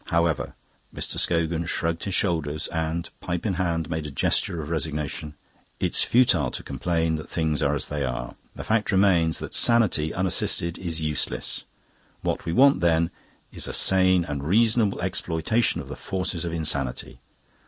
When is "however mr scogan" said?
0.05-1.67